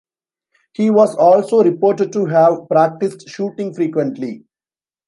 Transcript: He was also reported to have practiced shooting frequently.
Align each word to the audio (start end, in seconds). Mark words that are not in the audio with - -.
He 0.73 0.89
was 0.89 1.15
also 1.15 1.63
reported 1.63 2.11
to 2.13 2.25
have 2.25 2.67
practiced 2.67 3.29
shooting 3.29 3.71
frequently. 3.71 4.43